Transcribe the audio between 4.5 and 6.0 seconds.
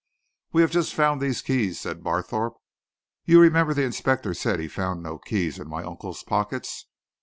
he found no keys in my